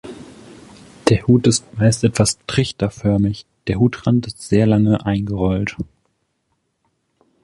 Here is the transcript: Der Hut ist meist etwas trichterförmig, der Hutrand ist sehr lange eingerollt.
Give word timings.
Der 1.09 1.27
Hut 1.27 1.45
ist 1.45 1.77
meist 1.77 2.03
etwas 2.03 2.39
trichterförmig, 2.47 3.45
der 3.67 3.75
Hutrand 3.79 4.25
ist 4.25 4.41
sehr 4.41 4.65
lange 4.65 5.05
eingerollt. 5.05 5.77